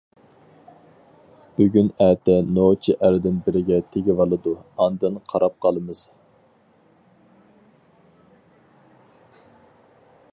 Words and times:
بۈگۈن-ئەتە 1.59 2.37
نوچى 2.55 2.95
ئەردىن 3.07 3.37
بىرگە 3.49 3.77
تېگىۋالىدۇ-ئاندىن 3.97 5.21
قاراپ 5.33 5.61
قالىمىز. 5.67 6.03